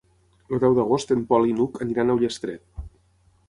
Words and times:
El 0.55 0.61
deu 0.63 0.77
d'agost 0.77 1.13
en 1.17 1.21
Pol 1.33 1.47
i 1.51 1.55
n'Hug 1.59 1.79
aniran 1.87 2.09
a 2.15 2.19
Ullastret. 2.21 2.69